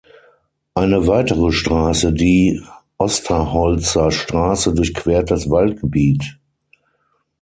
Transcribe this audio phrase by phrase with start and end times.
[0.73, 2.59] Eine weitere Straße, die
[2.97, 6.39] „"Osterholzer Straße"“, durchquert das Waldgebiet.